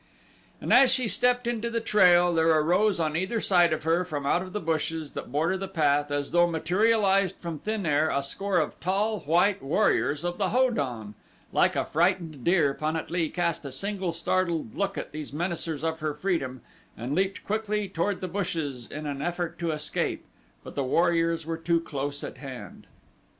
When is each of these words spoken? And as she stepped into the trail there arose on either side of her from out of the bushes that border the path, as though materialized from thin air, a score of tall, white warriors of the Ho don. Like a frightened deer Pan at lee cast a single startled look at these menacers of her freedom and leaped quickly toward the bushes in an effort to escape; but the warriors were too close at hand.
And 0.59 0.73
as 0.73 0.91
she 0.91 1.07
stepped 1.07 1.45
into 1.45 1.69
the 1.69 1.79
trail 1.79 2.33
there 2.33 2.49
arose 2.49 2.99
on 2.99 3.15
either 3.15 3.39
side 3.39 3.71
of 3.71 3.83
her 3.83 4.03
from 4.03 4.25
out 4.25 4.41
of 4.41 4.51
the 4.51 4.59
bushes 4.59 5.11
that 5.11 5.31
border 5.31 5.57
the 5.59 5.67
path, 5.67 6.09
as 6.09 6.31
though 6.31 6.47
materialized 6.49 7.35
from 7.35 7.59
thin 7.59 7.85
air, 7.85 8.09
a 8.09 8.23
score 8.23 8.57
of 8.57 8.79
tall, 8.79 9.19
white 9.19 9.61
warriors 9.61 10.25
of 10.25 10.39
the 10.39 10.49
Ho 10.49 10.71
don. 10.71 11.13
Like 11.53 11.75
a 11.75 11.85
frightened 11.85 12.43
deer 12.43 12.73
Pan 12.73 12.95
at 12.95 13.11
lee 13.11 13.29
cast 13.29 13.63
a 13.63 13.71
single 13.71 14.11
startled 14.11 14.73
look 14.73 14.97
at 14.97 15.11
these 15.11 15.33
menacers 15.33 15.83
of 15.83 15.99
her 15.99 16.15
freedom 16.15 16.61
and 16.97 17.13
leaped 17.13 17.43
quickly 17.43 17.87
toward 17.87 18.21
the 18.21 18.27
bushes 18.27 18.87
in 18.87 19.05
an 19.05 19.21
effort 19.21 19.59
to 19.59 19.69
escape; 19.69 20.25
but 20.63 20.73
the 20.73 20.83
warriors 20.83 21.45
were 21.45 21.57
too 21.59 21.79
close 21.79 22.23
at 22.23 22.39
hand. 22.39 22.87